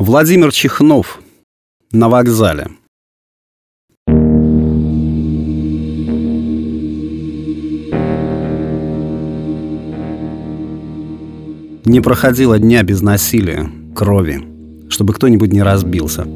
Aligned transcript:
Владимир 0.00 0.50
Чехнов 0.50 1.20
на 1.92 2.08
вокзале. 2.08 2.68
Не 11.84 12.00
проходило 12.00 12.58
дня 12.58 12.82
без 12.82 13.02
насилия, 13.02 13.70
крови, 13.94 14.42
чтобы 14.88 15.12
кто-нибудь 15.12 15.52
не 15.52 15.62
разбился. 15.62 16.26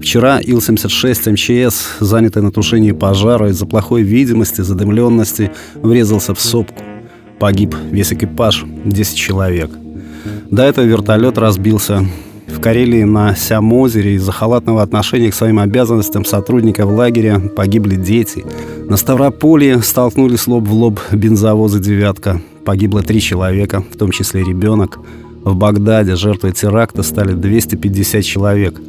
Вчера 0.00 0.40
Ил-76 0.40 1.32
МЧС, 1.32 1.98
занятый 2.00 2.42
на 2.42 2.50
тушении 2.50 2.92
пожара 2.92 3.50
из-за 3.50 3.66
плохой 3.66 4.00
видимости, 4.00 4.62
задымленности, 4.62 5.52
врезался 5.74 6.34
в 6.34 6.40
сопку. 6.40 6.82
Погиб 7.38 7.76
весь 7.90 8.14
экипаж, 8.14 8.64
10 8.86 9.14
человек. 9.14 9.70
До 10.50 10.62
этого 10.62 10.86
вертолет 10.86 11.36
разбился, 11.36 12.06
в 12.52 12.60
Карелии 12.60 13.04
на 13.04 13.34
Сямозере 13.34 14.14
из-за 14.14 14.32
халатного 14.32 14.82
отношения 14.82 15.30
к 15.30 15.34
своим 15.34 15.58
обязанностям 15.58 16.24
сотрудников 16.24 16.90
лагеря 16.90 17.40
погибли 17.40 17.96
дети. 17.96 18.44
На 18.88 18.96
Ставрополье 18.96 19.82
столкнулись 19.82 20.46
лоб 20.46 20.68
в 20.68 20.72
лоб 20.72 21.00
бензовозы 21.10 21.80
«девятка». 21.80 22.40
Погибло 22.64 23.02
три 23.02 23.20
человека, 23.20 23.82
в 23.82 23.96
том 23.96 24.10
числе 24.10 24.44
ребенок. 24.44 24.98
В 25.42 25.56
Багдаде 25.56 26.14
жертвой 26.14 26.52
теракта 26.52 27.02
стали 27.02 27.32
250 27.32 28.22
человек. 28.22 28.80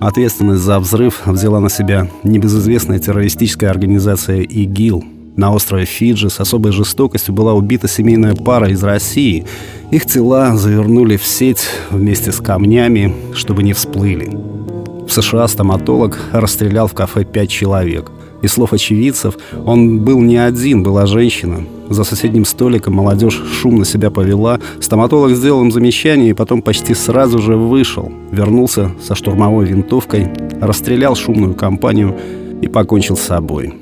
Ответственность 0.00 0.62
за 0.62 0.78
взрыв 0.78 1.26
взяла 1.26 1.60
на 1.60 1.70
себя 1.70 2.08
небезызвестная 2.22 2.98
террористическая 2.98 3.70
организация 3.70 4.42
ИГИЛ– 4.42 5.04
на 5.40 5.52
острове 5.54 5.86
Фиджи 5.86 6.28
с 6.28 6.38
особой 6.38 6.70
жестокостью 6.70 7.32
была 7.32 7.54
убита 7.54 7.88
семейная 7.88 8.34
пара 8.34 8.68
из 8.68 8.84
России. 8.84 9.46
Их 9.90 10.04
тела 10.04 10.56
завернули 10.56 11.16
в 11.16 11.24
сеть 11.24 11.66
вместе 11.90 12.30
с 12.30 12.40
камнями, 12.40 13.14
чтобы 13.34 13.62
не 13.62 13.72
всплыли. 13.72 14.30
В 15.08 15.10
США 15.10 15.48
стоматолог 15.48 16.18
расстрелял 16.32 16.86
в 16.86 16.92
кафе 16.92 17.24
пять 17.24 17.48
человек. 17.48 18.12
Из 18.42 18.52
слов 18.52 18.74
очевидцев, 18.74 19.36
он 19.64 20.00
был 20.00 20.20
не 20.20 20.36
один, 20.36 20.82
была 20.82 21.06
женщина. 21.06 21.64
За 21.88 22.04
соседним 22.04 22.44
столиком 22.44 22.94
молодежь 22.94 23.42
шумно 23.60 23.84
себя 23.84 24.10
повела. 24.10 24.60
Стоматолог 24.80 25.32
сделал 25.32 25.62
им 25.62 25.72
замечание 25.72 26.30
и 26.30 26.34
потом 26.34 26.60
почти 26.60 26.94
сразу 26.94 27.38
же 27.38 27.56
вышел. 27.56 28.12
Вернулся 28.30 28.92
со 29.02 29.14
штурмовой 29.14 29.66
винтовкой, 29.66 30.28
расстрелял 30.60 31.16
шумную 31.16 31.54
компанию 31.54 32.16
и 32.62 32.68
покончил 32.68 33.16
с 33.16 33.22
собой. 33.22 33.74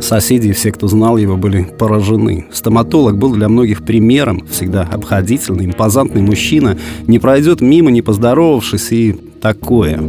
Соседи 0.00 0.48
и 0.48 0.52
все, 0.52 0.72
кто 0.72 0.88
знал 0.88 1.16
его, 1.16 1.36
были 1.36 1.64
поражены. 1.64 2.46
Стоматолог 2.52 3.18
был 3.18 3.32
для 3.34 3.48
многих 3.48 3.84
примером, 3.84 4.46
всегда 4.50 4.82
обходительный, 4.82 5.66
импозантный 5.66 6.22
мужчина, 6.22 6.78
не 7.06 7.18
пройдет 7.18 7.60
мимо, 7.60 7.90
не 7.90 8.02
поздоровавшись, 8.02 8.92
и 8.92 9.12
такое. 9.40 10.00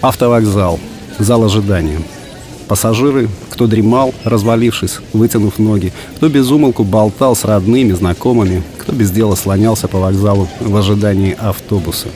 Автовокзал. 0.00 0.78
Зал 1.18 1.44
ожидания. 1.44 1.98
Пассажиры, 2.68 3.28
кто 3.56 3.66
дремал, 3.66 4.14
развалившись, 4.22 4.98
вытянув 5.14 5.58
ноги, 5.58 5.90
кто 6.16 6.28
безумолку 6.28 6.84
болтал 6.84 7.34
с 7.34 7.42
родными, 7.42 7.92
знакомыми, 7.92 8.62
кто 8.76 8.92
без 8.92 9.10
дела 9.10 9.34
слонялся 9.34 9.88
по 9.88 9.98
вокзалу 9.98 10.46
в 10.60 10.76
ожидании 10.76 11.34
автобуса. 11.40 12.08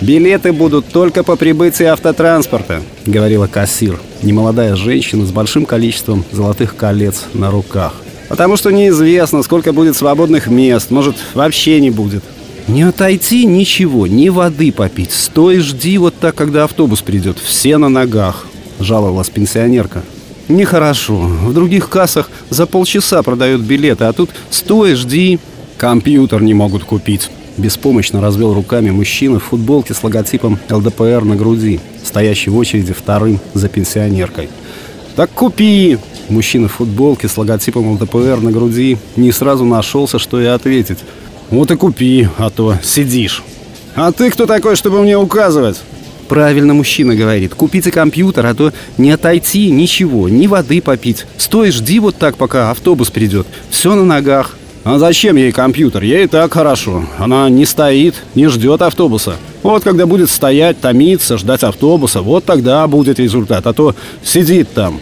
«Билеты 0.00 0.52
будут 0.54 0.86
только 0.86 1.22
по 1.22 1.36
прибытии 1.36 1.84
автотранспорта»,— 1.84 2.80
говорила 3.04 3.46
кассир, 3.46 4.00
немолодая 4.22 4.74
женщина 4.74 5.26
с 5.26 5.32
большим 5.32 5.66
количеством 5.66 6.24
золотых 6.32 6.76
колец 6.76 7.26
на 7.34 7.50
руках. 7.50 7.96
«Потому 8.30 8.56
что 8.56 8.70
неизвестно, 8.70 9.42
сколько 9.42 9.74
будет 9.74 9.96
свободных 9.96 10.46
мест, 10.46 10.90
может, 10.90 11.16
вообще 11.34 11.78
не 11.78 11.90
будет». 11.90 12.24
«Не 12.68 12.84
отойти 12.84 13.44
ничего, 13.44 14.06
ни 14.06 14.30
воды 14.30 14.72
попить. 14.72 15.12
Стой, 15.12 15.58
жди 15.58 15.98
вот 15.98 16.14
так, 16.18 16.34
когда 16.34 16.64
автобус 16.64 17.02
придет. 17.02 17.38
Все 17.38 17.76
на 17.76 17.88
ногах.— 17.90 18.46
жаловалась 18.80 19.28
пенсионерка. 19.28 20.04
«Нехорошо. 20.48 21.18
В 21.18 21.52
других 21.52 21.88
кассах 21.90 22.30
за 22.48 22.66
полчаса 22.66 23.22
продают 23.22 23.60
билеты, 23.60 24.04
а 24.04 24.12
тут 24.12 24.30
стой, 24.50 24.94
жди». 24.94 25.38
«Компьютер 25.76 26.42
не 26.42 26.54
могут 26.54 26.84
купить». 26.84 27.30
Беспомощно 27.58 28.20
развел 28.20 28.54
руками 28.54 28.90
мужчина 28.90 29.40
в 29.40 29.44
футболке 29.44 29.92
с 29.92 30.02
логотипом 30.02 30.58
ЛДПР 30.70 31.24
на 31.24 31.34
груди, 31.36 31.80
стоящий 32.04 32.50
в 32.50 32.56
очереди 32.56 32.92
вторым 32.92 33.40
за 33.52 33.68
пенсионеркой. 33.68 34.48
«Так 35.16 35.30
купи!» 35.30 35.98
Мужчина 36.28 36.68
в 36.68 36.72
футболке 36.72 37.26
с 37.26 37.36
логотипом 37.36 37.92
ЛДПР 37.92 38.40
на 38.40 38.52
груди 38.52 38.98
не 39.16 39.32
сразу 39.32 39.64
нашелся, 39.64 40.18
что 40.18 40.40
и 40.40 40.44
ответить. 40.44 40.98
«Вот 41.50 41.70
и 41.70 41.76
купи, 41.76 42.28
а 42.38 42.50
то 42.50 42.76
сидишь». 42.82 43.42
«А 43.94 44.12
ты 44.12 44.30
кто 44.30 44.46
такой, 44.46 44.76
чтобы 44.76 45.02
мне 45.02 45.18
указывать?» 45.18 45.78
Правильно 46.28 46.74
мужчина 46.74 47.16
говорит. 47.16 47.54
Купите 47.54 47.90
компьютер, 47.90 48.46
а 48.46 48.54
то 48.54 48.72
не 48.98 49.10
отойти, 49.10 49.70
ничего, 49.70 50.28
ни 50.28 50.46
воды 50.46 50.82
попить. 50.82 51.24
Стой, 51.38 51.70
жди 51.70 51.98
вот 52.00 52.16
так, 52.16 52.36
пока 52.36 52.70
автобус 52.70 53.10
придет. 53.10 53.46
Все 53.70 53.94
на 53.94 54.04
ногах. 54.04 54.56
А 54.84 54.98
зачем 54.98 55.36
ей 55.36 55.52
компьютер? 55.52 56.02
Ей 56.02 56.28
так 56.28 56.52
хорошо. 56.52 57.04
Она 57.18 57.48
не 57.48 57.64
стоит, 57.64 58.14
не 58.34 58.48
ждет 58.48 58.82
автобуса. 58.82 59.36
Вот 59.62 59.84
когда 59.84 60.06
будет 60.06 60.30
стоять, 60.30 60.80
томиться, 60.80 61.38
ждать 61.38 61.62
автобуса, 61.62 62.22
вот 62.22 62.44
тогда 62.44 62.86
будет 62.86 63.18
результат. 63.18 63.66
А 63.66 63.72
то 63.72 63.94
сидит 64.22 64.72
там. 64.72 65.00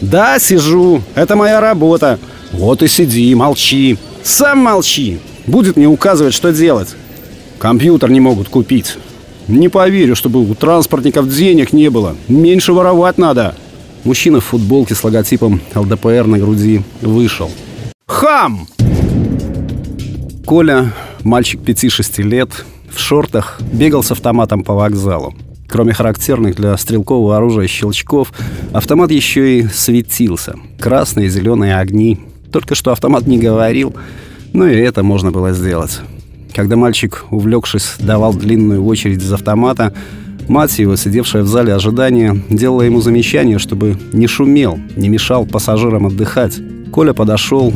Да, 0.00 0.38
сижу. 0.38 1.02
Это 1.14 1.36
моя 1.36 1.60
работа. 1.60 2.18
Вот 2.52 2.82
и 2.82 2.88
сиди, 2.88 3.34
молчи. 3.34 3.98
Сам 4.22 4.58
молчи. 4.58 5.18
Будет 5.46 5.76
мне 5.76 5.86
указывать, 5.86 6.34
что 6.34 6.52
делать. 6.52 6.88
Компьютер 7.58 8.10
не 8.10 8.20
могут 8.20 8.48
купить. 8.48 8.96
Не 9.48 9.70
поверю, 9.70 10.14
чтобы 10.14 10.40
у 10.40 10.54
транспортников 10.54 11.28
денег 11.28 11.72
не 11.72 11.88
было. 11.88 12.14
Меньше 12.28 12.74
воровать 12.74 13.16
надо. 13.16 13.54
Мужчина 14.04 14.40
в 14.40 14.44
футболке 14.44 14.94
с 14.94 15.02
логотипом 15.02 15.60
ЛДПР 15.74 16.26
на 16.26 16.38
груди 16.38 16.82
вышел. 17.00 17.50
Хам! 18.06 18.66
Коля, 20.44 20.92
мальчик 21.22 21.60
5-6 21.60 22.22
лет, 22.22 22.64
в 22.90 22.98
шортах, 22.98 23.60
бегал 23.72 24.02
с 24.02 24.10
автоматом 24.10 24.64
по 24.64 24.74
вокзалу. 24.74 25.34
Кроме 25.68 25.92
характерных 25.92 26.56
для 26.56 26.76
стрелкового 26.76 27.36
оружия 27.36 27.68
щелчков, 27.68 28.32
автомат 28.72 29.10
еще 29.10 29.58
и 29.58 29.66
светился. 29.66 30.56
Красные 30.78 31.28
зеленые 31.28 31.76
огни. 31.76 32.18
Только 32.52 32.74
что 32.74 32.92
автомат 32.92 33.26
не 33.26 33.38
говорил, 33.38 33.94
но 34.52 34.66
и 34.66 34.76
это 34.76 35.02
можно 35.02 35.30
было 35.30 35.52
сделать. 35.52 36.00
Когда 36.54 36.76
мальчик, 36.76 37.24
увлекшись, 37.30 37.94
давал 37.98 38.34
длинную 38.34 38.84
очередь 38.84 39.22
из 39.22 39.32
автомата, 39.32 39.94
мать 40.48 40.78
его, 40.78 40.96
сидевшая 40.96 41.42
в 41.42 41.48
зале 41.48 41.74
ожидания, 41.74 42.40
делала 42.48 42.82
ему 42.82 43.00
замечание, 43.00 43.58
чтобы 43.58 43.96
не 44.12 44.26
шумел, 44.26 44.78
не 44.96 45.08
мешал 45.08 45.46
пассажирам 45.46 46.06
отдыхать. 46.06 46.58
Коля 46.90 47.12
подошел 47.12 47.72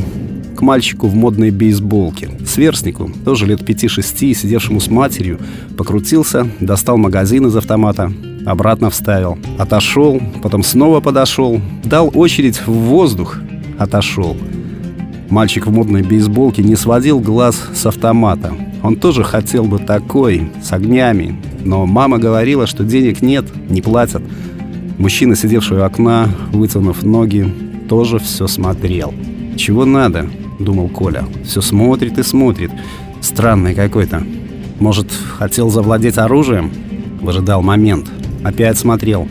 к 0.56 0.62
мальчику 0.62 1.06
в 1.06 1.14
модной 1.14 1.50
бейсболке, 1.50 2.30
сверстнику, 2.46 3.10
тоже 3.24 3.46
лет 3.46 3.64
пяти-шести, 3.64 4.34
сидевшему 4.34 4.80
с 4.80 4.88
матерью, 4.88 5.38
покрутился, 5.76 6.48
достал 6.60 6.96
магазин 6.96 7.46
из 7.46 7.56
автомата, 7.56 8.12
обратно 8.46 8.90
вставил, 8.90 9.38
отошел, 9.58 10.20
потом 10.42 10.62
снова 10.62 11.00
подошел, 11.00 11.60
дал 11.84 12.10
очередь 12.14 12.60
в 12.66 12.72
воздух, 12.72 13.38
отошел. 13.78 14.36
Мальчик 15.32 15.66
в 15.66 15.72
модной 15.72 16.02
бейсболке 16.02 16.62
не 16.62 16.76
сводил 16.76 17.18
глаз 17.18 17.58
с 17.74 17.86
автомата. 17.86 18.52
Он 18.82 18.96
тоже 18.96 19.24
хотел 19.24 19.64
бы 19.64 19.78
такой, 19.78 20.50
с 20.62 20.74
огнями. 20.74 21.40
Но 21.64 21.86
мама 21.86 22.18
говорила, 22.18 22.66
что 22.66 22.84
денег 22.84 23.22
нет, 23.22 23.46
не 23.70 23.80
платят. 23.80 24.22
Мужчина, 24.98 25.34
сидевший 25.34 25.78
у 25.78 25.84
окна, 25.84 26.28
вытянув 26.52 27.02
ноги, 27.02 27.50
тоже 27.88 28.18
все 28.18 28.46
смотрел. 28.46 29.14
«Чего 29.56 29.86
надо?»— 29.86 30.28
думал 30.60 30.88
Коля. 30.90 31.24
«Все 31.46 31.62
смотрит 31.62 32.18
и 32.18 32.22
смотрит. 32.22 32.70
Странный 33.22 33.74
какой-то. 33.74 34.22
Может, 34.80 35.10
хотел 35.38 35.70
завладеть 35.70 36.18
оружием?» 36.18 36.70
Выжидал 37.22 37.62
момент. 37.62 38.06
Опять 38.44 38.76
смотрел. 38.76 39.26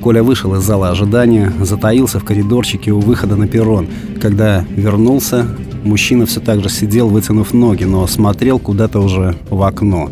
Коля 0.00 0.22
вышел 0.22 0.54
из 0.54 0.62
зала 0.62 0.88
ожидания, 0.90 1.52
затаился 1.60 2.18
в 2.18 2.24
коридорчике 2.24 2.90
у 2.90 3.00
выхода 3.00 3.36
на 3.36 3.46
перрон. 3.46 3.86
Когда 4.20 4.64
вернулся, 4.74 5.46
мужчина 5.84 6.24
все 6.24 6.40
так 6.40 6.62
же 6.62 6.70
сидел, 6.70 7.08
вытянув 7.08 7.52
ноги, 7.52 7.84
но 7.84 8.06
смотрел 8.06 8.58
куда-то 8.58 9.00
уже 9.00 9.36
в 9.50 9.62
окно. 9.62 10.10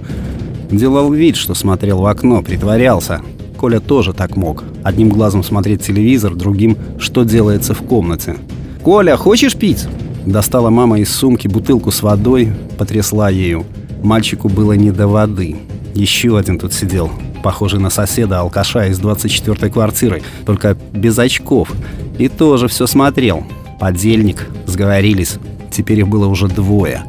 Делал 0.70 1.10
вид, 1.10 1.36
что 1.36 1.54
смотрел 1.54 2.00
в 2.00 2.06
окно, 2.06 2.42
притворялся. 2.42 3.22
Коля 3.56 3.80
тоже 3.80 4.12
так 4.12 4.36
мог. 4.36 4.62
Одним 4.84 5.08
глазом 5.08 5.42
смотреть 5.42 5.82
телевизор, 5.82 6.34
другим, 6.34 6.76
что 6.98 7.24
делается 7.24 7.72
в 7.72 7.78
комнате. 7.78 8.36
«Коля, 8.82 9.16
хочешь 9.16 9.56
пить?» 9.56 9.86
Достала 10.26 10.68
мама 10.68 11.00
из 11.00 11.10
сумки 11.10 11.48
бутылку 11.48 11.90
с 11.90 12.02
водой, 12.02 12.52
потрясла 12.76 13.30
ею. 13.30 13.64
Мальчику 14.02 14.50
было 14.50 14.74
не 14.74 14.90
до 14.90 15.08
воды. 15.08 15.56
Еще 15.94 16.36
один 16.36 16.58
тут 16.58 16.74
сидел. 16.74 17.10
Похожий 17.42 17.80
на 17.80 17.90
соседа 17.90 18.40
алкаша 18.40 18.86
из 18.86 19.00
24-й 19.00 19.70
квартиры, 19.70 20.22
только 20.46 20.76
без 20.92 21.18
очков. 21.18 21.72
И 22.18 22.28
тоже 22.28 22.68
все 22.68 22.86
смотрел. 22.86 23.44
Подельник, 23.80 24.48
сговорились. 24.66 25.36
Теперь 25.70 26.00
их 26.00 26.08
было 26.08 26.26
уже 26.26 26.48
двое. 26.48 27.04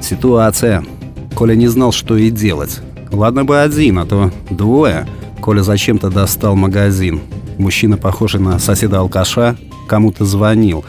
Ситуация. 0.00 0.84
Коля 1.34 1.54
не 1.54 1.68
знал, 1.68 1.92
что 1.92 2.16
и 2.16 2.30
делать. 2.30 2.80
Ладно 3.10 3.44
бы 3.44 3.60
один, 3.60 3.98
а 3.98 4.06
то 4.06 4.30
двое. 4.50 5.06
Коля 5.40 5.62
зачем-то 5.62 6.10
достал 6.10 6.54
магазин. 6.54 7.20
Мужчина, 7.58 7.96
похожий 7.96 8.40
на 8.40 8.58
соседа-алкаша, 8.58 9.56
кому-то 9.88 10.24
звонил. 10.24 10.84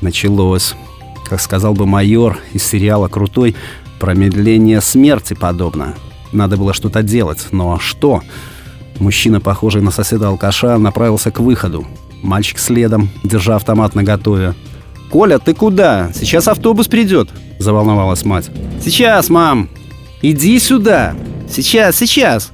Началось. 0.00 0.74
Как 1.28 1.40
сказал 1.40 1.74
бы 1.74 1.86
майор 1.86 2.38
из 2.52 2.62
сериала 2.62 3.08
«Крутой», 3.08 3.56
промедление 3.98 4.80
смерти 4.80 5.34
подобно. 5.34 5.94
Надо 6.34 6.56
было 6.56 6.74
что-то 6.74 7.02
делать, 7.02 7.46
но 7.52 7.78
что? 7.78 8.20
Мужчина, 8.98 9.40
похожий 9.40 9.82
на 9.82 9.90
соседа-алкаша, 9.90 10.78
направился 10.78 11.30
к 11.30 11.40
выходу. 11.40 11.86
Мальчик 12.22 12.58
следом, 12.58 13.08
держа 13.22 13.56
автомат 13.56 13.94
наготове. 13.94 14.54
«Коля, 15.10 15.38
ты 15.38 15.54
куда? 15.54 16.10
Сейчас 16.12 16.48
автобус 16.48 16.88
придет!»– 16.88 17.28
заволновалась 17.60 18.24
мать. 18.24 18.50
«Сейчас, 18.82 19.28
мам! 19.30 19.68
Иди 20.22 20.58
сюда! 20.58 21.14
Сейчас, 21.48 21.96
сейчас!» 21.96 22.50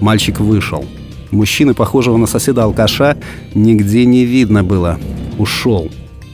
Мальчик 0.00 0.40
вышел. 0.40 0.84
Мужчины, 1.30 1.74
похожего 1.74 2.16
на 2.16 2.26
соседа-алкаша, 2.26 3.18
нигде 3.54 4.06
не 4.06 4.24
видно 4.24 4.64
было. 4.64 4.98
Ушел. 5.38 5.90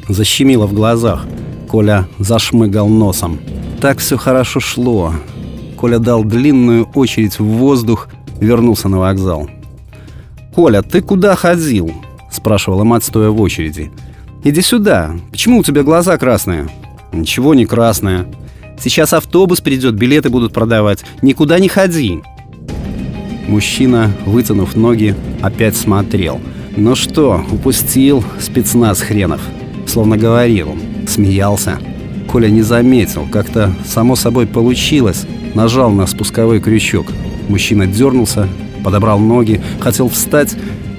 Защемило 0.09 0.67
в 0.67 0.73
глазах. 0.73 1.27
Коля 1.69 2.07
зашмыгал 2.19 2.89
носом. 2.89 3.41
Так 3.81 3.99
все 3.99 4.17
хорошо 4.17 4.61
шло. 4.61 5.13
Коля 5.77 5.99
дал 5.99 6.25
длинную 6.25 6.89
очередь 6.95 7.39
в 7.39 7.45
воздух, 7.45 8.09
вернулся 8.41 8.89
на 8.89 8.99
вокзал. 8.99 9.49
«Коля, 10.55 10.83
ты 10.83 11.03
куда 11.03 11.37
ходил?»– 11.37 11.93
спрашивала 12.31 12.85
мать, 12.85 13.05
стоя 13.05 13.29
в 13.31 13.41
очереди. 13.41 13.91
«Иди 14.43 14.63
сюда. 14.63 15.15
Почему 15.31 15.59
у 15.59 15.63
тебя 15.63 15.83
глаза 15.83 16.17
красные?» 16.17 16.69
«Ничего 17.13 17.55
не 17.55 17.67
красное. 17.67 18.27
Сейчас 18.79 19.13
автобус 19.13 19.61
придет, 19.61 19.95
билеты 19.95 20.29
будут 20.29 20.53
продавать. 20.53 21.05
Никуда 21.23 21.59
не 21.59 21.69
ходи». 21.69 22.23
Мужчина, 23.49 24.13
вытянув 24.25 24.75
ноги, 24.77 25.15
опять 25.41 25.77
смотрел. 25.77 26.41
«Ну 26.77 26.95
что, 26.95 27.45
упустил 27.51 28.25
спецназ 28.41 29.01
хренов?» 29.01 29.41
Словно 29.87 30.17
говорил, 30.17 30.77
смеялся. 31.07 31.79
Коля 32.37 32.51
не 32.51 32.61
заметил, 32.61 33.27
как-то 33.33 33.73
само 33.87 34.15
собой 34.15 34.47
получилось. 34.47 35.25
Нажал 35.55 35.91
на 35.91 36.07
спусковой 36.07 36.61
крючок. 36.61 37.07
Мужчина 37.49 37.87
дернулся, 37.87 38.47
подобрал 38.85 39.19
ноги, 39.19 39.63
хотел 39.81 40.11
встать 40.11 40.55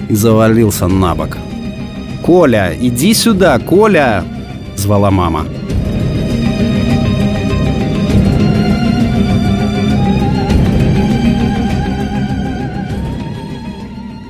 и 0.09 0.15
завалился 0.15 0.87
на 0.87 1.13
бок. 1.13 1.37
«Коля, 2.23 2.73
иди 2.81 3.13
сюда, 3.13 3.59
Коля!»— 3.59 4.23
звала 4.75 5.11
мама. 5.11 5.45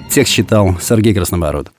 Текст 0.09 0.33
читал 0.33 0.77
Сергей 0.81 1.13
Краснобород. 1.13 1.71